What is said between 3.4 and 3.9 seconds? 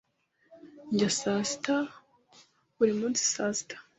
sita.